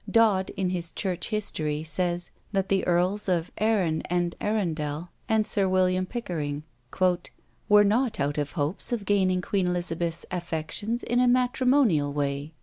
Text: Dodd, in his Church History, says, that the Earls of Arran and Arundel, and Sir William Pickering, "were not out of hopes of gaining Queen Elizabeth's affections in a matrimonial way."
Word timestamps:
Dodd, 0.09 0.49
in 0.57 0.71
his 0.71 0.89
Church 0.91 1.29
History, 1.29 1.83
says, 1.83 2.31
that 2.53 2.69
the 2.69 2.87
Earls 2.87 3.29
of 3.29 3.51
Arran 3.59 4.01
and 4.09 4.33
Arundel, 4.41 5.09
and 5.29 5.45
Sir 5.45 5.69
William 5.69 6.07
Pickering, 6.07 6.63
"were 7.69 7.83
not 7.83 8.19
out 8.19 8.39
of 8.39 8.53
hopes 8.53 8.91
of 8.91 9.05
gaining 9.05 9.43
Queen 9.43 9.67
Elizabeth's 9.67 10.25
affections 10.31 11.03
in 11.03 11.19
a 11.19 11.27
matrimonial 11.27 12.11
way." 12.13 12.53